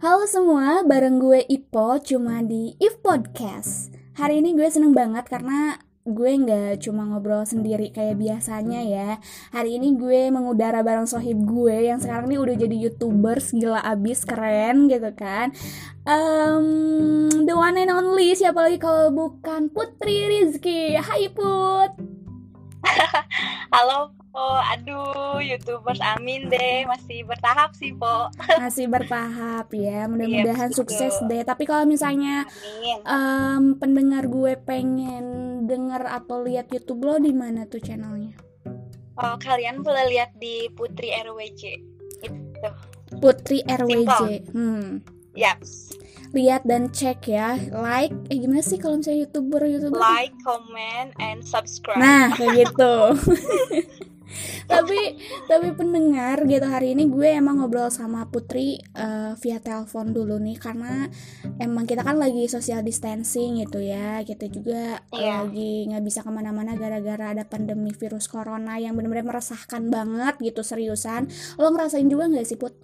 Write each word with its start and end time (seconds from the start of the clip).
Halo 0.00 0.24
semua, 0.24 0.80
bareng 0.80 1.20
gue 1.20 1.44
Ipo 1.44 2.00
cuma 2.00 2.40
di 2.40 2.72
If 2.80 3.04
Podcast. 3.04 3.92
Hari 4.16 4.40
ini 4.40 4.56
gue 4.56 4.64
seneng 4.64 4.96
banget 4.96 5.28
karena 5.28 5.76
gue 6.08 6.40
nggak 6.40 6.80
cuma 6.80 7.04
ngobrol 7.04 7.44
sendiri 7.44 7.92
kayak 7.92 8.16
biasanya 8.16 8.80
ya. 8.80 9.20
Hari 9.52 9.76
ini 9.76 10.00
gue 10.00 10.32
mengudara 10.32 10.80
bareng 10.80 11.04
sohib 11.04 11.44
gue 11.44 11.92
yang 11.92 12.00
sekarang 12.00 12.32
ini 12.32 12.40
udah 12.40 12.56
jadi 12.56 12.76
youtubers 12.80 13.52
gila 13.52 13.84
abis 13.84 14.24
keren 14.24 14.88
gitu 14.88 15.12
kan. 15.12 15.52
Um, 16.08 17.44
the 17.44 17.52
one 17.52 17.76
and 17.76 17.92
only 17.92 18.32
siapa 18.32 18.56
lagi 18.56 18.80
kalau 18.80 19.12
bukan 19.12 19.68
Putri 19.68 20.32
Rizky. 20.32 20.96
Hai 20.96 21.28
Put. 21.28 21.92
Halo 23.76 24.19
Po, 24.30 24.62
aduh 24.62 25.42
youtubers 25.42 25.98
amin 25.98 26.46
deh 26.46 26.86
masih 26.86 27.26
bertahap 27.26 27.74
sih 27.74 27.90
Po. 27.90 28.30
Masih 28.62 28.86
bertahap 28.86 29.66
ya, 29.74 30.06
mudah-mudahan 30.06 30.70
Iya, 30.70 30.76
sukses 30.78 31.18
betul. 31.18 31.28
deh. 31.34 31.42
Tapi 31.42 31.62
kalau 31.66 31.82
misalnya 31.82 32.46
Amin. 32.46 32.98
em, 33.02 33.64
pendengar 33.74 34.30
gue 34.30 34.54
pengen 34.62 35.24
denger 35.66 36.06
atau 36.06 36.46
lihat 36.46 36.70
YouTube 36.70 37.02
lo 37.02 37.18
di 37.18 37.34
mana 37.34 37.66
tuh 37.66 37.82
channelnya? 37.82 38.38
Oh, 39.18 39.34
kalian 39.36 39.82
boleh 39.82 40.06
lihat 40.08 40.32
di 40.38 40.70
Putri 40.72 41.10
RWJ. 41.10 41.62
Itu. 42.22 42.70
Putri 43.18 43.66
RWJ. 43.66 44.48
Hmm. 44.54 45.02
Yaps. 45.34 45.98
Lihat 46.30 46.62
dan 46.62 46.94
cek 46.94 47.26
ya. 47.26 47.58
Like, 47.74 48.14
eh 48.30 48.38
gimana 48.38 48.62
sih 48.62 48.78
kalau 48.78 49.02
misalnya 49.02 49.26
YouTuber 49.26 49.62
YouTuber? 49.66 49.98
Like, 49.98 50.34
comment, 50.46 51.10
and 51.18 51.42
subscribe. 51.42 51.98
Nah, 51.98 52.30
kayak 52.38 52.70
gitu. 52.70 52.94
tapi 54.66 55.18
tapi 55.50 55.74
pendengar 55.74 56.46
gitu 56.46 56.66
hari 56.66 56.94
ini 56.94 57.10
gue 57.10 57.34
emang 57.34 57.58
ngobrol 57.58 57.90
sama 57.90 58.26
Putri 58.30 58.78
eh, 58.78 59.32
via 59.38 59.58
telepon 59.58 60.14
dulu 60.14 60.38
nih 60.38 60.56
karena 60.56 61.10
emang 61.58 61.84
kita 61.84 62.06
kan 62.06 62.16
lagi 62.16 62.46
social 62.46 62.80
distancing 62.80 63.62
gitu 63.62 63.82
ya 63.82 64.22
kita 64.22 64.46
juga 64.46 65.02
Iya. 65.10 65.44
lagi 65.44 65.90
nggak 65.90 66.04
bisa 66.06 66.20
ke 66.22 66.30
mana-mana 66.30 66.78
gara-gara 66.78 67.34
ada 67.34 67.44
pandemi 67.44 67.90
virus 67.90 68.30
corona 68.30 68.78
yang 68.78 68.94
benar-benar 68.94 69.26
meresahkan 69.26 69.90
banget 69.90 70.38
gitu 70.40 70.62
seriusan 70.62 71.26
lo 71.58 71.70
ngerasain 71.70 72.06
juga 72.06 72.30
nggak 72.30 72.46
sih 72.46 72.58
Put? 72.60 72.74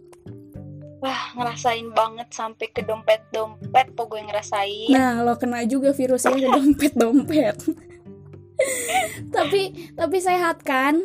Wah, 0.97 1.37
ngerasain 1.37 1.93
banget 1.93 2.33
sampai 2.33 2.73
ke 2.73 2.81
dompet-dompet 2.81 3.93
Po 3.93 4.09
gue 4.09 4.17
ngerasain. 4.17 4.91
Nah 4.91 5.21
lo 5.23 5.37
kena 5.37 5.63
juga 5.69 5.93
virusnya 5.93 6.35
ke 6.35 6.49
dompet-dompet 6.49 7.57
tapi 9.37 9.93
tapi 9.93 10.17
sehat 10.19 10.65
kan? 10.65 11.05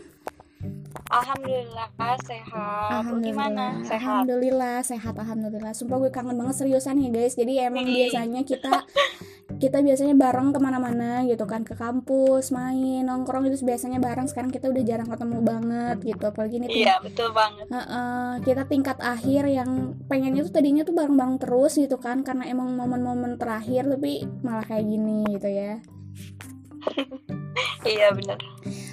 Alhamdulillah 1.12 1.88
sehat. 2.24 3.04
Lu 3.12 3.20
gimana? 3.20 3.84
Sehat. 3.84 4.24
Alhamdulillah 4.24 4.80
sehat 4.80 5.16
alhamdulillah. 5.20 5.76
Sumpah 5.76 6.00
gue 6.00 6.12
kangen 6.12 6.40
banget 6.40 6.64
seriusan 6.64 7.04
ya 7.04 7.12
guys. 7.12 7.36
Jadi 7.36 7.60
emang 7.60 7.84
Ih. 7.84 8.08
biasanya 8.08 8.42
kita 8.48 8.88
kita 9.60 9.84
biasanya 9.84 10.16
bareng 10.16 10.56
ke 10.56 10.60
mana-mana 10.64 11.28
gitu 11.28 11.44
kan 11.44 11.68
ke 11.68 11.76
kampus 11.76 12.56
main 12.56 13.04
nongkrong 13.04 13.52
itu 13.52 13.60
biasanya 13.68 14.00
bareng. 14.00 14.32
Sekarang 14.32 14.56
kita 14.56 14.72
udah 14.72 14.84
jarang 14.88 15.12
ketemu 15.12 15.38
banget 15.44 15.98
gitu. 16.00 16.24
Apalagi 16.32 16.56
ini 16.64 16.68
Iya, 16.72 17.04
betul 17.04 17.36
banget. 17.36 17.68
Heeh, 17.68 18.32
kita 18.48 18.64
tingkat 18.72 18.98
akhir 19.04 19.52
yang 19.52 20.00
pengennya 20.08 20.48
tuh 20.48 20.54
tadinya 20.56 20.88
tuh 20.88 20.96
bareng-bareng 20.96 21.44
terus 21.44 21.76
gitu 21.76 22.00
kan 22.00 22.24
karena 22.24 22.48
emang 22.48 22.72
momen-momen 22.72 23.36
terakhir 23.36 23.84
tapi 23.84 24.24
malah 24.48 24.64
kayak 24.64 24.88
gini 24.88 25.28
gitu 25.28 25.50
ya. 25.52 25.84
Iya, 27.82 28.14
bener. 28.16 28.40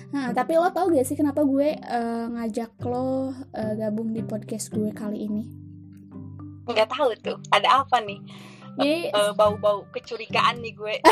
Nah, 0.09 0.33
tapi 0.33 0.57
lo 0.57 0.73
tau 0.73 0.89
gak 0.89 1.05
sih 1.05 1.17
kenapa 1.17 1.45
gue 1.45 1.77
eh, 1.77 2.25
ngajak 2.33 2.81
lo 2.89 3.33
eh, 3.53 3.73
gabung 3.77 4.17
di 4.17 4.25
podcast 4.25 4.73
gue 4.73 4.89
kali 4.93 5.29
ini? 5.29 5.45
Nggak 6.69 6.89
tahu 6.93 7.13
tuh, 7.21 7.37
ada 7.53 7.85
apa 7.85 8.01
nih? 8.01 8.21
Jadi 8.79 9.11
Eh, 9.11 9.33
bau-bau 9.35 9.85
kecurigaan 9.91 10.61
nih 10.65 10.73
gue. 10.77 10.95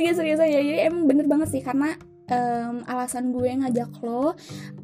Iya 0.00 0.16
serius 0.16 0.40
aja 0.40 0.58
jadi 0.58 0.88
emang 0.88 1.04
bener 1.06 1.28
banget 1.28 1.52
sih 1.52 1.62
karena 1.62 1.94
em, 2.30 2.82
alasan 2.86 3.34
gue 3.34 3.50
ngajak 3.50 3.92
lo 4.02 4.34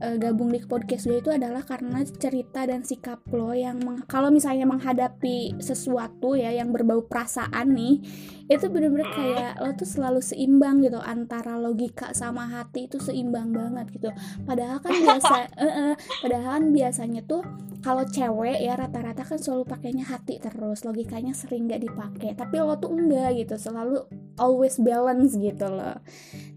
eh, 0.03 0.17
gabung 0.19 0.51
di 0.51 0.59
podcast 0.65 1.07
gue 1.07 1.23
itu 1.23 1.31
adalah 1.31 1.63
karena 1.63 2.03
cerita 2.07 2.67
dan 2.67 2.83
sikap 2.83 3.23
lo 3.31 3.55
yang 3.55 3.79
meng- 3.83 4.07
kalau 4.11 4.31
misalnya 4.33 4.67
menghadapi 4.67 5.59
sesuatu 5.63 6.35
ya 6.35 6.51
yang 6.51 6.75
berbau 6.75 7.07
perasaan 7.07 7.75
nih 7.75 8.03
itu 8.49 8.65
bener-bener 8.73 9.09
kayak 9.13 9.61
lo 9.61 9.77
tuh 9.77 9.85
selalu 9.85 10.25
seimbang 10.25 10.81
gitu 10.81 10.97
antara 10.97 11.61
logika 11.61 12.17
sama 12.17 12.49
hati 12.49 12.89
itu 12.89 12.97
seimbang 12.97 13.53
banget 13.53 13.93
gitu. 13.93 14.09
Padahal 14.49 14.81
kan 14.81 14.97
biasa 14.97 15.35
eh, 15.65 15.93
eh, 15.93 15.95
padahal 16.25 16.49
kan 16.57 16.65
biasanya 16.73 17.21
tuh 17.29 17.45
kalau 17.85 18.03
cewek 18.09 18.59
ya 18.59 18.75
rata-rata 18.75 19.23
kan 19.23 19.39
selalu 19.39 19.69
pakainya 19.69 20.05
hati 20.09 20.41
terus 20.43 20.83
logikanya 20.83 21.37
sering 21.37 21.71
nggak 21.71 21.87
dipakai 21.87 22.35
tapi 22.35 22.59
lo 22.59 22.75
tuh 22.81 22.91
enggak 22.91 23.39
gitu 23.39 23.55
selalu 23.55 24.03
always 24.41 24.81
balance 24.83 25.39
gitu 25.39 25.69
loh 25.71 26.01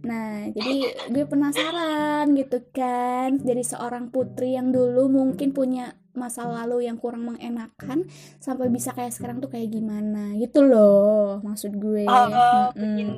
nah 0.01 0.49
jadi 0.49 0.77
gue 1.13 1.25
penasaran 1.25 2.25
gitu 2.33 2.61
kan 2.71 3.37
jadi 3.37 3.61
seorang 3.61 4.09
putri 4.09 4.53
yang 4.53 4.69
dulu 4.69 5.07
mungkin 5.07 5.51
punya 5.51 5.93
masa 6.11 6.43
lalu 6.43 6.91
yang 6.91 6.99
kurang 6.99 7.23
mengenakan 7.23 8.03
sampai 8.35 8.67
bisa 8.67 8.91
kayak 8.91 9.15
sekarang 9.15 9.39
tuh 9.39 9.47
kayak 9.47 9.71
gimana 9.71 10.35
gitu 10.35 10.59
loh 10.59 11.39
maksud 11.39 11.71
gue 11.71 12.03
Oh, 12.03 12.27
Mm-mm. 12.27 12.75
begini. 12.75 13.15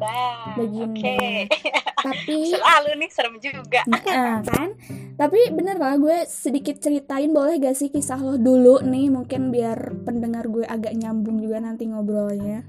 Begini. 0.53 1.01
Oke. 1.01 1.17
tapi 1.97 2.37
Selalu 2.53 2.89
nih 3.01 3.09
serem 3.09 3.35
juga. 3.41 3.81
Nah, 3.89 4.45
kan 4.45 4.77
tapi 5.13 5.49
bener 5.49 5.77
lah 5.77 5.97
gue 5.97 6.25
sedikit 6.25 6.77
ceritain 6.77 7.29
boleh 7.29 7.57
gak 7.57 7.73
sih 7.73 7.89
kisah 7.89 8.17
lo 8.17 8.37
dulu 8.37 8.81
nih 8.81 9.09
mungkin 9.09 9.49
biar 9.49 10.05
pendengar 10.05 10.45
gue 10.45 10.65
agak 10.65 10.93
nyambung 10.93 11.41
juga 11.41 11.61
nanti 11.61 11.85
ngobrolnya 11.85 12.61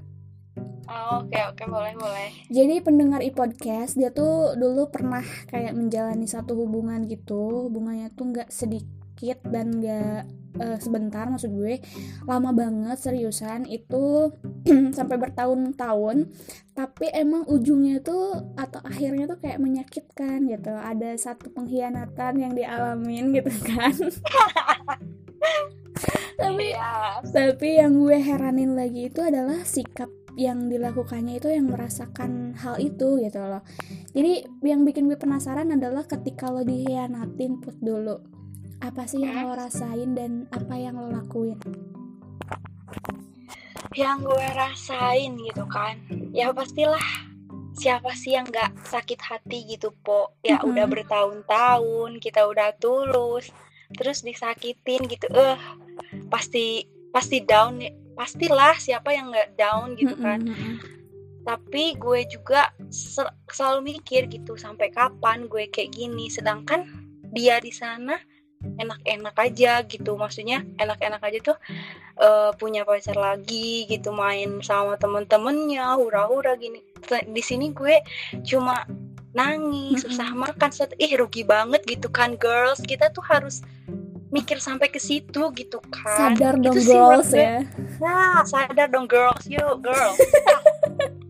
Oh, 0.85 1.25
Oke, 1.25 1.41
oke, 1.41 1.63
boleh, 1.65 1.93
boleh. 1.97 2.29
jadi 2.47 2.77
pendengar 2.79 3.19
e-podcast 3.19 3.97
dia 3.97 4.13
tuh 4.13 4.53
dulu 4.53 4.93
pernah 4.93 5.25
kayak 5.49 5.73
menjalani 5.73 6.29
satu 6.29 6.53
hubungan 6.53 7.01
gitu. 7.05 7.65
Hubungannya 7.65 8.13
tuh 8.13 8.29
nggak 8.29 8.53
sedikit 8.53 9.41
dan 9.43 9.81
nggak 9.81 10.21
eh, 10.61 10.77
sebentar 10.77 11.25
maksud 11.25 11.49
gue. 11.51 11.81
Lama 12.23 12.53
banget 12.53 13.01
seriusan. 13.01 13.65
Itu 13.65 14.29
sampai 14.97 15.17
bertahun-tahun. 15.17 16.29
Tapi 16.77 17.05
emang 17.09 17.49
ujungnya 17.49 18.05
tuh 18.05 18.53
atau 18.53 18.77
akhirnya 18.85 19.25
tuh 19.25 19.41
kayak 19.41 19.57
menyakitkan 19.57 20.45
gitu. 20.45 20.69
Ada 20.69 21.17
satu 21.17 21.49
pengkhianatan 21.49 22.33
yang 22.37 22.53
dialamin 22.53 23.33
gitu 23.33 23.49
kan. 23.65 23.89
Tapi 26.35 26.67
Iya. 26.67 27.23
tapi 27.31 27.79
yang 27.79 27.95
gue 27.95 28.17
heranin 28.19 28.75
lagi 28.75 29.07
itu 29.07 29.23
adalah 29.23 29.63
sikap 29.63 30.11
yang 30.35 30.67
dilakukannya 30.67 31.39
itu 31.39 31.51
yang 31.51 31.71
merasakan 31.71 32.55
hal 32.59 32.75
itu 32.79 33.19
gitu 33.23 33.39
loh 33.39 33.63
jadi 34.11 34.47
yang 34.63 34.83
bikin 34.83 35.07
gue 35.07 35.19
penasaran 35.19 35.71
adalah 35.71 36.03
ketika 36.07 36.51
lo 36.51 36.63
dihianatin 36.63 37.59
put 37.63 37.75
dulu 37.79 38.19
apa 38.83 39.07
sih 39.07 39.23
yang 39.23 39.47
lo 39.47 39.55
rasain 39.55 40.13
dan 40.13 40.45
apa 40.51 40.75
yang 40.75 40.99
lo 40.99 41.07
lakuin 41.09 41.57
Yang 43.95 44.27
gue 44.27 44.47
rasain 44.59 45.31
gitu 45.39 45.63
kan. 45.71 45.95
Ya 46.35 46.51
pastilah 46.51 46.99
siapa 47.79 48.11
sih 48.11 48.35
yang 48.35 48.43
nggak 48.51 48.75
sakit 48.83 49.19
hati 49.23 49.63
gitu, 49.71 49.95
Po. 50.03 50.35
Ya 50.43 50.59
Mm-mm. 50.59 50.75
udah 50.75 50.85
bertahun-tahun 50.91 52.19
kita 52.19 52.43
udah 52.43 52.75
tulus, 52.75 53.47
terus 53.95 54.19
disakitin 54.27 55.07
gitu. 55.07 55.31
Eh, 55.31 55.55
pasti 56.27 56.91
pasti 57.15 57.39
down. 57.47 57.79
Pastilah 58.15 58.75
siapa 58.75 59.11
yang 59.11 59.29
nggak 59.29 59.53
down 59.53 59.93
gitu 59.93 60.15
kan. 60.15 60.39
Tapi 61.45 61.93
gue 61.93 62.25
juga 62.25 62.73
sel- 62.89 63.35
selalu 63.45 63.93
mikir 63.93 64.25
gitu 64.25 64.57
sampai 64.57 64.89
kapan 64.89 65.45
gue 65.45 65.69
kayak 65.69 65.93
gini 65.93 66.25
sedangkan 66.25 66.89
dia 67.29 67.61
di 67.61 67.69
sana 67.69 68.17
enak-enak 68.65 69.35
aja 69.37 69.85
gitu 69.85 70.17
maksudnya 70.17 70.65
enak-enak 70.81 71.21
aja 71.21 71.53
tuh 71.53 71.57
eh, 72.17 72.49
punya 72.57 72.81
pacar 72.81 73.13
lagi 73.13 73.85
gitu 73.85 74.09
main 74.09 74.57
sama 74.65 74.97
temen-temennya 74.97 75.93
hura-hura 76.01 76.57
gini 76.57 76.81
di 77.29 77.43
sini 77.45 77.69
gue 77.69 78.01
cuma 78.41 78.81
nangis 79.37 80.01
Mm-mm. 80.01 80.09
susah 80.09 80.33
makan 80.33 80.71
set- 80.73 80.97
ih 80.97 81.13
rugi 81.13 81.45
banget 81.45 81.85
gitu 81.85 82.09
kan 82.09 82.33
girls 82.41 82.81
kita 82.81 83.13
tuh 83.13 83.21
harus 83.21 83.61
mikir 84.33 84.57
sampai 84.57 84.89
ke 84.89 84.97
situ 84.97 85.53
gitu 85.53 85.77
kan 85.93 86.33
sadar 86.33 86.57
dong 86.57 86.73
Itu 86.73 86.89
sih 86.89 86.97
girls 86.97 87.29
gue. 87.29 87.37
ya 87.37 87.61
Nah, 87.99 88.43
sadar 88.43 88.87
dong 88.87 89.07
girls, 89.07 89.43
yuk 89.47 89.79
girls. 89.79 90.17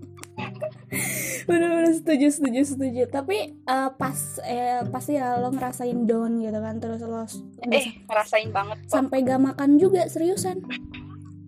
bener-bener 1.46 1.94
setuju 1.94 2.28
setuju 2.32 2.62
setuju 2.66 3.04
tapi 3.06 3.54
eh, 3.54 3.90
pas 3.96 4.18
eh, 4.42 4.82
pasti 4.90 5.14
ya 5.14 5.38
lo 5.38 5.54
ngerasain 5.54 6.08
down 6.08 6.42
gitu 6.42 6.58
kan 6.58 6.82
terus 6.82 7.02
lo 7.04 7.22
eh, 7.62 8.02
ngerasain 8.10 8.50
banget 8.50 8.78
kok. 8.82 8.90
sampai 8.90 9.22
gak 9.22 9.42
makan 9.42 9.78
juga 9.78 10.10
seriusan 10.10 10.62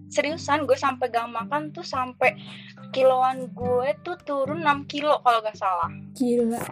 Seriusan 0.08 0.64
gue 0.64 0.78
sampai 0.80 1.12
gak 1.12 1.28
makan 1.28 1.76
tuh 1.76 1.84
sampai 1.84 2.32
kiloan 2.96 3.52
gue 3.52 3.92
tuh 4.02 4.16
turun 4.24 4.64
6 4.64 4.88
kilo 4.88 5.20
kalau 5.20 5.44
gak 5.44 5.60
salah. 5.60 5.92
gila 6.16 6.64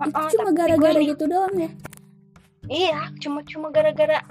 Heeh, 0.00 0.28
cuma 0.30 0.50
gara-gara 0.54 1.00
gitu 1.02 1.24
doang 1.26 1.54
ya 1.56 1.70
Iya, 2.70 3.10
cuma 3.18 3.42
cuma 3.42 3.74
gara-gara 3.74 4.22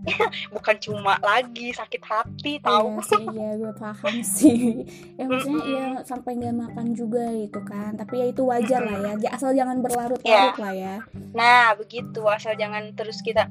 bukan 0.50 0.76
cuma 0.78 1.20
lagi 1.20 1.70
sakit 1.70 2.02
hati 2.02 2.52
Iya 2.56 2.64
tahu 2.64 2.88
sih, 3.00 3.22
iya 3.30 3.48
gue 3.54 3.72
paham 3.74 4.16
sih. 4.36 4.60
Ya 5.14 5.24
maksudnya 5.24 5.60
Mm-mm. 5.60 5.76
ya 5.76 5.86
sampai 6.02 6.34
nggak 6.34 6.56
makan 6.56 6.86
juga 6.92 7.28
gitu 7.30 7.60
kan. 7.62 7.94
Tapi 7.94 8.14
ya 8.16 8.26
itu 8.26 8.42
wajar 8.42 8.80
lah 8.80 8.96
ya. 9.14 9.30
Asal 9.30 9.52
jangan 9.52 9.76
Iya. 9.76 9.84
berlarut-larut 9.84 10.56
lah 10.56 10.72
ya. 10.72 10.94
nah 11.30 11.72
begitu 11.72 12.20
asal 12.24 12.52
jangan 12.54 12.90
terus 12.92 13.20
kita 13.20 13.46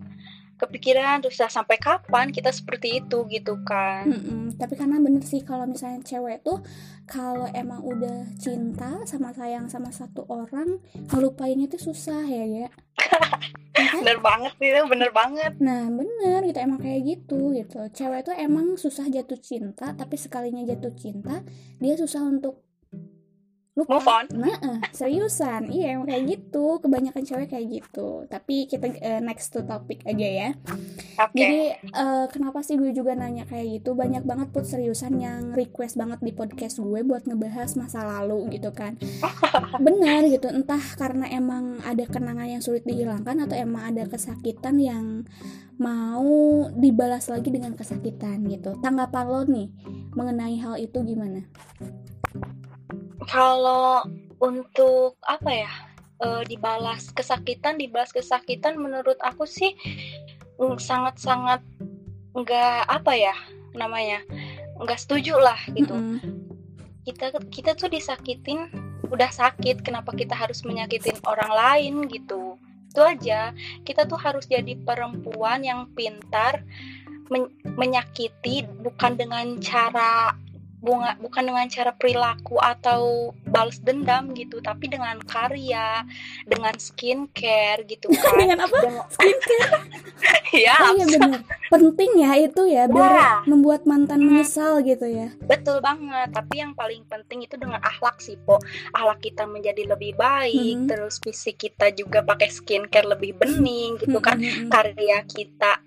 kepikiran 0.55 1.21
terus 1.21 1.39
"Ah, 1.39 1.47
sampai 1.47 1.77
kapan 1.77 2.29
kita 2.29 2.51
seperti 2.51 2.99
itu 2.99 3.23
gitu 3.27 3.63
kan 3.63 4.03
Mm-mm. 4.05 4.59
Tapi 4.59 4.75
karena 4.75 4.99
bener 4.99 5.23
sih 5.23 5.39
kalau 5.39 5.63
misalnya 5.63 6.03
cewek 6.03 6.43
tuh 6.43 6.59
kalau 7.05 7.47
emang 7.53 7.79
udah 7.81 8.27
cinta 8.35 8.99
sama 9.03 9.31
sayang 9.31 9.65
sama 9.65 9.87
satu 9.89 10.27
orang 10.27 10.77
ngelupainnya 11.07 11.65
tuh 11.67 11.79
susah 11.81 12.21
ya 12.21 12.43
ya. 12.45 12.67
Bener 14.03 14.19
banget 14.23 14.53
itu 14.59 14.81
bener 14.87 15.11
banget 15.11 15.51
Nah 15.59 15.91
bener 15.91 16.39
gitu 16.47 16.59
emang 16.59 16.79
kayak 16.79 17.01
gitu 17.03 17.51
gitu. 17.51 17.79
Cewek 17.91 18.23
tuh 18.23 18.35
emang 18.35 18.79
susah 18.79 19.05
jatuh 19.11 19.39
cinta 19.39 19.91
tapi 19.91 20.15
sekalinya 20.15 20.63
jatuh 20.63 20.93
cinta 20.95 21.43
dia 21.83 21.93
susah 21.99 22.23
untuk 22.23 22.68
lupa. 23.79 23.99
Move 23.99 24.09
on. 24.09 24.25
Nah 24.35 24.57
seriusan 24.91 25.71
iya 25.71 25.95
emang 25.95 26.11
kayak 26.11 26.23
gitu. 26.27 26.79
Kebanyakan 26.83 27.23
cewek 27.23 27.47
kayak 27.51 27.67
gitu. 27.69 28.27
Tapi 28.27 28.67
kita 28.67 28.91
eh, 28.99 29.21
next 29.23 29.55
to 29.55 29.63
topic 29.63 30.03
aja 30.03 30.27
ya. 30.27 30.49
oke 31.19 31.35
Jadi 31.35 31.61
eh, 31.79 32.25
kenapa 32.31 32.59
sih 32.61 32.75
gue 32.75 32.91
juga 32.91 33.15
nanya 33.15 33.47
kayak 33.47 33.81
gitu? 33.81 33.95
Banyak 33.95 34.23
banget 34.27 34.47
put 34.51 34.67
seriusan 34.67 35.17
yang 35.19 35.55
request 35.55 35.95
banget 35.95 36.19
di 36.19 36.31
podcast 36.35 36.79
gue 36.79 36.99
buat 37.03 37.23
ngebahas 37.25 37.79
masa 37.79 38.03
lalu 38.03 38.59
gitu 38.59 38.71
kan. 38.75 38.99
Bener 39.85 40.27
gitu, 40.27 40.51
entah 40.51 40.81
karena 40.97 41.29
emang 41.31 41.79
ada 41.85 42.03
kenangan 42.05 42.47
yang 42.47 42.63
sulit 42.63 42.83
dihilangkan 42.83 43.45
atau 43.45 43.55
emang 43.55 43.95
ada 43.95 44.03
kesakitan 44.09 44.75
yang 44.79 45.05
mau 45.79 46.67
dibalas 46.75 47.31
lagi 47.31 47.49
dengan 47.49 47.73
kesakitan 47.73 48.43
gitu. 48.51 48.75
Tanggapan 48.83 49.25
lo 49.25 49.41
nih 49.47 49.67
mengenai 50.11 50.59
hal 50.59 50.75
itu 50.75 50.99
gimana? 51.07 51.47
Kalau 53.27 54.05
untuk 54.39 55.19
apa 55.27 55.51
ya 55.51 55.71
eh, 56.23 56.43
dibalas 56.47 57.11
kesakitan 57.11 57.75
dibalas 57.75 58.15
kesakitan 58.15 58.79
menurut 58.79 59.19
aku 59.19 59.43
sih 59.43 59.75
mm, 60.59 60.79
sangat-sangat 60.79 61.59
nggak 62.31 62.87
apa 62.87 63.11
ya 63.17 63.35
namanya 63.75 64.23
nggak 64.79 64.99
setuju 64.99 65.35
lah 65.35 65.59
gitu. 65.75 65.91
Mm-mm. 65.91 66.47
kita 67.03 67.33
kita 67.51 67.73
tuh 67.75 67.89
disakitin 67.91 68.69
udah 69.09 69.29
sakit 69.33 69.81
kenapa 69.81 70.13
kita 70.13 70.37
harus 70.37 70.61
menyakitin 70.61 71.17
orang 71.25 71.49
lain 71.49 71.93
gitu? 72.07 72.55
Itu 72.89 73.01
aja. 73.01 73.53
Kita 73.85 74.05
tuh 74.05 74.17
harus 74.17 74.45
jadi 74.45 74.77
perempuan 74.81 75.65
yang 75.65 75.89
pintar 75.97 76.61
men- 77.33 77.53
menyakiti 77.77 78.65
bukan 78.81 79.17
dengan 79.17 79.57
cara 79.61 80.33
bunga 80.79 81.19
bukan 81.19 81.43
dengan 81.43 81.67
cara 81.67 81.91
perilaku 81.91 82.55
atau 82.55 83.31
balas 83.43 83.77
dendam 83.77 84.31
gitu 84.31 84.59
tapi 84.59 84.87
dengan 84.87 85.19
karya 85.19 86.07
dengan 86.43 86.71
skincare 86.73 87.83
gitu 87.83 88.07
kan 88.15 88.33
Dengan 88.33 88.59
apa? 88.63 88.77
Dengan- 88.79 89.09
Skincare. 89.09 89.71
ya 90.65 90.75
Oh 90.79 90.91
iya 90.95 91.05
bener. 91.05 91.41
Penting 91.69 92.11
ya 92.17 92.31
itu 92.35 92.61
ya 92.65 92.83
biar 92.85 93.11
Ya. 93.11 93.31
membuat 93.43 93.83
mantan 93.83 94.21
menyesal 94.21 94.79
gitu 94.81 95.03
ya. 95.03 95.35
Betul 95.41 95.79
banget, 95.79 96.31
tapi 96.31 96.57
yang 96.57 96.71
paling 96.71 97.03
penting 97.05 97.43
itu 97.43 97.55
dengan 97.55 97.77
akhlak 97.79 98.17
sih, 98.17 98.39
Po. 98.39 98.57
Akhlak 98.91 99.19
kita 99.19 99.43
menjadi 99.43 99.85
lebih 99.85 100.15
baik, 100.15 100.55
Mhm. 100.77 100.87
terus 100.87 101.17
fisik 101.17 101.59
kita 101.59 101.91
juga 101.91 102.21
pakai 102.21 102.47
skincare 102.47 103.05
lebih 103.05 103.35
bening 103.35 103.97
gitu 103.97 104.17
kan. 104.17 104.37
Mm-mm. 104.37 104.69
Karya 104.69 105.21
kita 105.25 105.83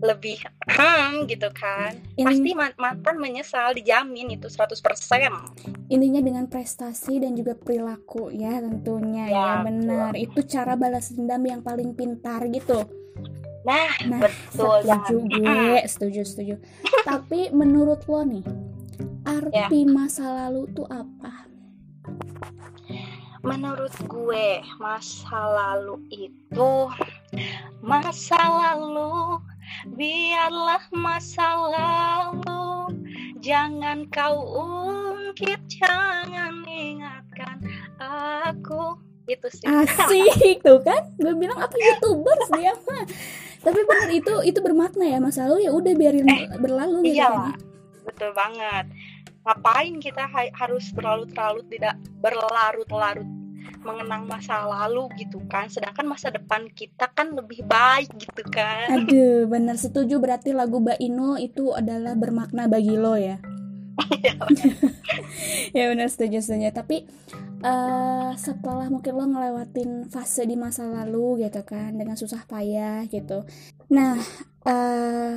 lebih 0.00 0.40
hmm 0.64 1.28
gitu 1.28 1.52
kan. 1.52 1.92
Ini- 2.16 2.24
Pasti 2.24 2.50
man- 2.52 2.76
mantan 2.76 3.16
menyesal 3.16 3.72
dijamin 3.72 4.32
itu 4.32 4.48
100%. 4.48 5.52
intinya 5.86 6.22
dengan 6.22 6.46
prestasi 6.46 7.18
dan 7.18 7.34
juga 7.34 7.52
perilaku 7.52 8.30
ya 8.30 8.58
tentunya 8.58 9.26
ya, 9.26 9.36
Ya, 9.36 9.54
benar. 9.60 10.12
Itu 10.14 10.40
cara 10.42 10.74
balas 10.74 11.10
dendam 11.10 11.42
yang 11.42 11.60
paling 11.60 11.92
pintar 11.92 12.46
gitu. 12.46 12.86
Nah, 13.60 13.92
nah 14.08 14.24
betul 14.24 14.80
setuju 14.80 15.16
gue 15.20 15.78
setuju 15.84 16.20
setuju. 16.24 16.54
Tapi 17.04 17.52
menurut 17.52 18.00
lo 18.06 18.24
nih 18.24 18.44
arti 19.22 19.80
Ya. 19.82 19.84
masa 19.84 20.24
lalu 20.46 20.64
tuh 20.72 20.88
apa? 20.88 21.44
Menurut 23.40 23.92
gue, 24.04 24.60
masa 24.76 25.40
lalu 25.48 25.96
itu 26.08 26.72
masa 27.80 28.36
lalu 28.36 29.40
biarlah 29.96 30.84
masa 30.92 31.48
lalu 31.70 32.94
jangan 33.40 34.06
kau 34.12 34.36
ungkit 34.66 35.60
jangan 35.68 36.64
ingatkan 36.66 37.56
aku. 38.00 38.98
Itu 39.30 39.46
sih. 39.46 39.66
Asik 39.68 40.66
tuh 40.66 40.82
kan? 40.82 41.14
Gue 41.16 41.34
bilang 41.38 41.58
apa 41.58 41.76
youtubers 41.78 42.48
dia 42.58 42.74
mah 42.86 43.06
tapi 43.60 43.80
benar 43.84 44.08
itu 44.08 44.34
itu 44.48 44.58
bermakna 44.64 45.04
ya 45.04 45.18
masa 45.20 45.44
lalu 45.44 45.68
ya 45.68 45.72
udah 45.76 45.92
biarin 45.92 46.24
berlalu 46.56 47.12
gitu 47.12 47.20
iya. 47.20 47.28
kan. 47.28 47.52
Lah 47.52 47.56
betul 48.08 48.30
banget. 48.32 48.84
Ngapain 49.44 49.94
kita 50.00 50.24
ha- 50.28 50.54
harus 50.56 50.84
berlarut-larut 50.92 51.64
tidak 51.68 51.96
berlarut-larut 52.20 53.28
mengenang 53.80 54.28
masa 54.28 54.64
lalu 54.66 55.08
gitu 55.20 55.40
kan. 55.48 55.68
Sedangkan 55.68 56.06
masa 56.06 56.28
depan 56.32 56.68
kita 56.72 57.08
kan 57.12 57.32
lebih 57.32 57.64
baik 57.64 58.10
gitu 58.20 58.42
kan. 58.48 59.04
Aduh 59.04 59.48
benar 59.48 59.76
setuju. 59.80 60.20
Berarti 60.20 60.52
lagu 60.52 60.80
Baino 60.82 61.36
itu 61.40 61.72
adalah 61.72 62.16
bermakna 62.16 62.68
bagi 62.68 62.96
lo 62.96 63.16
ya? 63.16 63.40
Ya 65.76 65.90
benar 65.92 66.08
setuju 66.10 66.40
setuju. 66.42 66.70
Tapi 66.72 67.06
eh 67.60 68.30
setelah 68.40 68.88
mungkin 68.88 69.12
lo 69.20 69.24
ngelewatin 69.28 70.08
fase 70.08 70.48
di 70.48 70.56
masa 70.56 70.88
lalu 70.88 71.44
gitu 71.44 71.60
kan 71.62 71.92
dengan 71.92 72.16
susah 72.16 72.48
payah 72.48 73.04
gitu. 73.06 73.44
Nah 73.92 74.16
eh 74.64 75.34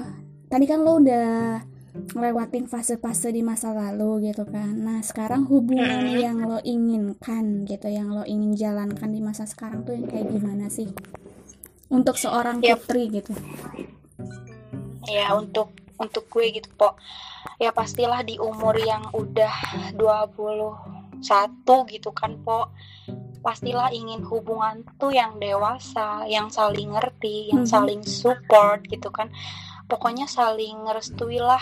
tadi 0.47 0.65
kan 0.69 0.79
lo 0.81 1.03
udah 1.03 1.72
ngelewatin 1.93 2.65
fase-fase 2.65 3.29
di 3.29 3.45
masa 3.45 3.69
lalu 3.69 4.33
gitu 4.33 4.49
kan. 4.49 4.73
Nah 4.73 4.99
sekarang 5.05 5.45
hubungan 5.45 6.09
yang 6.17 6.41
lo 6.41 6.57
inginkan 6.65 7.69
gitu 7.69 7.85
yang 7.85 8.09
lo 8.09 8.25
ingin 8.25 8.57
jalankan 8.57 9.13
di 9.13 9.21
masa 9.21 9.45
sekarang 9.45 9.85
tuh 9.85 9.93
yang 9.93 10.09
kayak 10.09 10.33
gimana 10.33 10.73
sih? 10.73 10.89
Untuk 11.93 12.17
seorang 12.17 12.65
Yap. 12.65 12.81
putri 12.89 13.13
gitu. 13.13 13.37
Ya 15.05 15.37
untuk 15.37 15.69
untuk 16.01 16.25
gue 16.33 16.57
gitu 16.57 16.69
po. 16.73 16.97
Ya 17.61 17.69
pastilah 17.69 18.25
di 18.25 18.41
umur 18.41 18.73
yang 18.81 19.13
udah 19.13 19.53
21 19.93 21.21
gitu 21.93 22.09
kan 22.09 22.41
po. 22.41 22.73
Pastilah 23.43 23.93
ingin 23.93 24.25
hubungan 24.25 24.81
tuh 24.97 25.13
yang 25.13 25.37
dewasa 25.37 26.25
yang 26.25 26.49
saling 26.49 26.89
ngerti 26.89 27.53
yang 27.53 27.67
Mhm. 27.67 27.69
saling 27.69 28.01
support 28.01 28.81
gitu 28.89 29.13
kan 29.13 29.29
pokoknya 29.93 30.25
saling 30.25 30.89
ngerestui 30.89 31.37
lah 31.37 31.61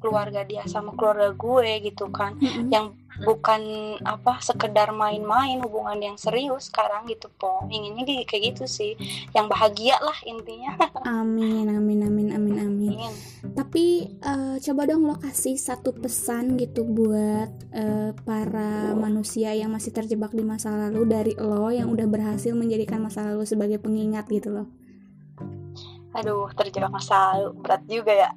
keluarga 0.00 0.42
dia 0.42 0.64
sama 0.66 0.96
keluarga 0.96 1.30
gue 1.30 1.86
gitu 1.86 2.10
kan. 2.10 2.34
Mm-mm. 2.40 2.72
yang 2.72 2.98
bukan 3.22 3.60
apa 4.02 4.40
sekedar 4.40 4.88
main-main 4.90 5.60
hubungan 5.60 5.94
yang 6.00 6.16
serius 6.18 6.72
sekarang 6.72 7.06
gitu 7.06 7.30
po. 7.30 7.68
Inginnya 7.68 8.02
kayak- 8.02 8.26
kayak 8.26 8.42
gitu 8.50 8.64
sih. 8.66 8.92
Yang 9.30 9.46
bahagia 9.46 10.00
lah 10.00 10.16
intinya. 10.24 10.74
Amin 11.20 11.68
amin 11.68 12.02
amin 12.02 12.28
amin 12.32 12.56
amin. 12.58 12.92
Ingin 12.98 13.14
Tapi 13.52 13.86
eh, 14.16 14.56
coba 14.58 14.82
dong 14.88 15.06
lo 15.06 15.20
kasih 15.20 15.54
satu 15.54 15.94
pesan 15.94 16.56
gitu 16.56 16.82
buat 16.82 17.52
eh, 17.70 18.10
para 18.26 18.96
manusia 18.96 19.54
yang 19.54 19.70
masih 19.70 19.92
terjebak 19.92 20.32
di 20.32 20.42
masa 20.42 20.72
lalu 20.72 21.06
dari 21.06 21.32
lo 21.38 21.70
yang 21.70 21.92
udah 21.92 22.08
berhasil 22.08 22.56
menjadikan 22.56 22.98
masa 22.98 23.22
lalu 23.22 23.46
sebagai 23.46 23.78
pengingat 23.78 24.26
gitu 24.26 24.50
loh. 24.50 24.66
Aduh, 26.12 26.48
terjebak 26.52 26.92
masa 26.92 27.36
lalu 27.36 27.50
berat 27.64 27.82
juga 27.88 28.12
ya. 28.12 28.30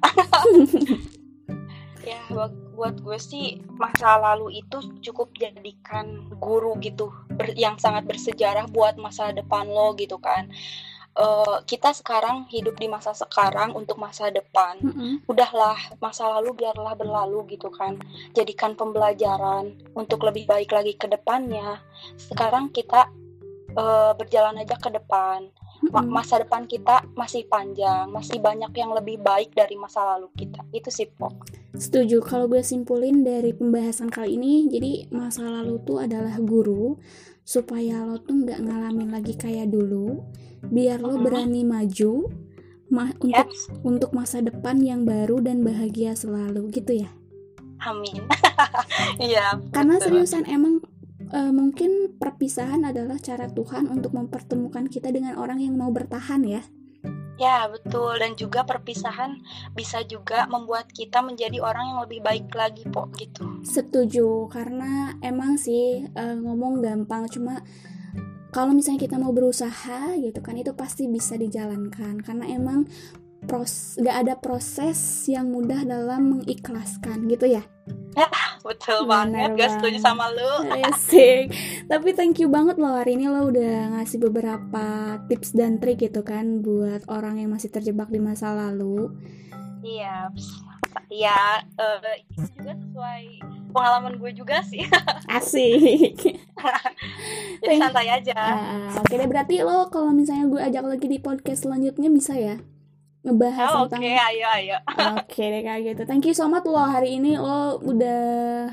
ya, 2.10 2.20
buat, 2.32 2.52
buat 2.72 2.94
gue 3.04 3.18
sih 3.20 3.60
masa 3.76 4.16
lalu 4.16 4.64
itu 4.64 4.80
cukup 5.04 5.32
jadikan 5.36 6.30
guru 6.40 6.78
gitu, 6.80 7.12
ber- 7.36 7.56
yang 7.56 7.76
sangat 7.76 8.08
bersejarah 8.08 8.64
buat 8.72 8.96
masa 8.96 9.32
depan 9.36 9.68
lo 9.68 9.92
gitu 9.98 10.16
kan. 10.16 10.48
Eh, 11.16 11.58
kita 11.64 11.96
sekarang 11.96 12.44
hidup 12.52 12.76
di 12.76 12.92
masa 12.92 13.16
sekarang 13.16 13.72
untuk 13.72 13.96
masa 13.96 14.28
depan. 14.28 14.76
Mm-mm. 14.84 15.24
Udahlah, 15.24 15.96
masa 15.96 16.28
lalu 16.28 16.60
biarlah 16.60 16.92
berlalu 16.92 17.56
gitu 17.56 17.72
kan. 17.72 17.96
Jadikan 18.36 18.76
pembelajaran 18.76 19.80
untuk 19.96 20.28
lebih 20.28 20.44
baik 20.44 20.76
lagi 20.76 20.92
ke 20.92 21.08
depannya. 21.08 21.80
Sekarang 22.20 22.68
kita 22.68 23.08
eh, 23.72 24.12
berjalan 24.12 24.60
aja 24.60 24.76
ke 24.76 24.92
depan 24.92 25.48
Mm-mm. 25.82 26.08
masa 26.08 26.40
depan 26.40 26.64
kita 26.64 27.04
masih 27.12 27.44
panjang, 27.46 28.08
masih 28.08 28.40
banyak 28.40 28.72
yang 28.72 28.90
lebih 28.92 29.20
baik 29.20 29.52
dari 29.52 29.76
masa 29.76 30.16
lalu 30.16 30.28
kita. 30.34 30.64
Itu 30.72 30.88
sih, 30.88 31.08
Po. 31.08 31.32
Setuju. 31.76 32.24
Kalau 32.24 32.48
gue 32.48 32.64
simpulin 32.64 33.20
dari 33.20 33.52
pembahasan 33.52 34.08
kali 34.08 34.40
ini, 34.40 34.66
jadi 34.72 35.12
masa 35.12 35.44
lalu 35.44 35.76
tuh 35.84 36.00
adalah 36.00 36.36
guru 36.40 36.96
supaya 37.44 38.02
lo 38.02 38.18
tuh 38.18 38.42
nggak 38.42 38.58
ngalamin 38.64 39.12
lagi 39.12 39.36
kayak 39.36 39.70
dulu, 39.70 40.24
biar 40.66 40.98
lo 40.98 41.20
Mhm. 41.20 41.22
berani 41.22 41.62
maju, 41.62 42.26
ma 42.86 43.10
untuk 43.18 43.48
untuk 43.82 44.10
masa 44.14 44.38
depan 44.38 44.78
yang 44.78 45.02
baru 45.02 45.42
dan 45.42 45.66
bahagia 45.66 46.14
selalu 46.14 46.70
gitu 46.70 47.02
ya 47.02 47.10
amin 47.82 48.22
iya 49.26 49.58
karena 49.74 49.98
seriusan 49.98 50.46
emang 50.46 50.78
uh, 51.32 51.52
mungkin 51.54 52.18
perpisahan 52.18 52.84
adalah 52.86 53.18
cara 53.18 53.46
Tuhan 53.50 53.88
untuk 53.90 54.14
mempertemukan 54.14 54.86
kita 54.90 55.10
dengan 55.10 55.38
orang 55.38 55.62
yang 55.62 55.74
mau 55.78 55.90
bertahan 55.90 56.42
ya 56.46 56.62
Ya, 57.36 57.68
betul. 57.68 58.16
Dan 58.16 58.32
juga 58.32 58.64
perpisahan 58.64 59.36
bisa 59.76 60.00
juga 60.08 60.48
membuat 60.48 60.88
kita 60.88 61.20
menjadi 61.20 61.60
orang 61.60 61.92
yang 61.92 62.00
lebih 62.08 62.24
baik 62.24 62.48
lagi, 62.56 62.88
Po, 62.88 63.12
gitu. 63.12 63.60
Setuju, 63.60 64.48
karena 64.48 65.12
emang 65.20 65.60
sih 65.60 66.08
uh, 66.16 66.32
ngomong 66.32 66.80
gampang, 66.80 67.28
cuma 67.28 67.60
kalau 68.56 68.72
misalnya 68.72 69.04
kita 69.04 69.20
mau 69.20 69.36
berusaha 69.36 70.16
gitu 70.16 70.40
kan 70.40 70.56
itu 70.56 70.72
pasti 70.72 71.04
bisa 71.12 71.36
dijalankan 71.36 72.24
karena 72.24 72.48
emang 72.48 72.88
pros 73.44 74.00
gak 74.00 74.16
ada 74.24 74.34
proses 74.40 74.96
yang 75.28 75.52
mudah 75.52 75.84
dalam 75.84 76.40
mengikhlaskan 76.40 77.28
gitu 77.28 77.52
ya 77.52 77.60
ya 77.60 78.05
betul 78.66 79.04
Bener 79.04 79.10
banget 79.10 79.50
gak 79.56 79.70
setuju 79.78 79.98
sama 80.00 80.32
lu. 80.32 80.50
Asik 80.86 81.52
tapi 81.86 82.10
thank 82.16 82.42
you 82.42 82.50
banget 82.50 82.76
loh 82.82 82.98
hari 82.98 83.14
ini 83.14 83.30
lo 83.30 83.46
udah 83.46 83.98
ngasih 83.98 84.18
beberapa 84.18 85.16
tips 85.30 85.54
dan 85.54 85.78
trik 85.78 86.02
gitu 86.02 86.26
kan 86.26 86.64
buat 86.64 87.06
orang 87.06 87.38
yang 87.38 87.54
masih 87.54 87.70
terjebak 87.70 88.10
di 88.10 88.18
masa 88.18 88.50
lalu. 88.52 89.14
Iya 89.86 90.34
ya 91.12 91.62
uh, 91.78 91.98
itu 92.18 92.42
juga 92.56 92.72
sesuai 92.74 93.22
pengalaman 93.70 94.14
gue 94.18 94.30
juga 94.34 94.64
sih. 94.64 94.82
Asik. 95.36 96.16
Jadi 97.62 97.76
santai 97.76 98.08
aja. 98.10 98.36
Uh, 98.36 99.00
oke 99.00 99.12
deh 99.12 99.28
berarti 99.28 99.62
lo 99.62 99.86
kalau 99.92 100.10
misalnya 100.10 100.48
gue 100.48 100.60
ajak 100.60 100.84
lagi 100.84 101.06
di 101.06 101.18
podcast 101.20 101.68
selanjutnya 101.68 102.08
bisa 102.10 102.34
ya 102.34 102.56
ngebahas 103.26 103.68
oh, 103.74 103.90
tentang 103.90 104.00
oke 104.00 104.06
okay, 104.06 104.16
ayo 104.16 104.46
ayo 104.54 104.76
oke 105.18 105.26
okay, 105.26 105.46
deh 105.50 105.62
kayak 105.66 105.82
gitu 105.82 106.02
thank 106.06 106.22
you 106.22 106.34
so 106.34 106.46
much 106.46 106.62
lo 106.62 106.78
hari 106.78 107.18
ini 107.18 107.34
lo 107.34 107.82
udah 107.82 108.22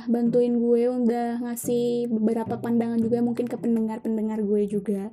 bantuin 0.06 0.62
gue 0.62 0.84
udah 0.94 1.42
ngasih 1.42 2.06
beberapa 2.14 2.62
pandangan 2.62 3.02
juga 3.02 3.26
mungkin 3.26 3.50
ke 3.50 3.58
pendengar 3.58 4.06
pendengar 4.06 4.38
gue 4.46 4.70
juga 4.70 5.10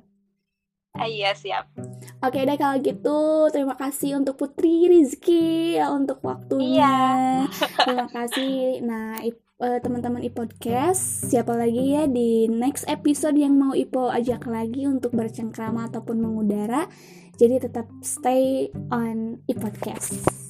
Ah, 0.91 1.07
iya 1.07 1.31
siap. 1.31 1.71
Oke 2.19 2.43
deh 2.43 2.59
kalau 2.59 2.75
gitu 2.83 3.47
terima 3.47 3.79
kasih 3.79 4.19
untuk 4.19 4.35
Putri 4.35 4.91
Rizky 4.91 5.79
ya 5.79 5.87
untuk 5.87 6.19
waktunya. 6.19 7.47
Iya. 7.47 7.47
terima 7.87 8.07
kasih. 8.11 8.83
Nah 8.83 9.15
uh, 9.63 9.79
teman-teman 9.79 10.19
e-podcast 10.25 11.31
siapa 11.31 11.55
lagi 11.55 11.95
ya 11.95 12.11
di 12.11 12.51
next 12.51 12.89
episode 12.91 13.39
yang 13.39 13.55
mau 13.55 13.71
Ipo 13.71 14.11
ajak 14.11 14.43
lagi 14.51 14.83
untuk 14.83 15.15
bercengkrama 15.15 15.87
ataupun 15.87 16.19
mengudara. 16.19 16.91
Jadi 17.41 17.57
tetap 17.57 17.89
stay 18.05 18.69
on 18.93 19.41
e-podcast. 19.49 20.40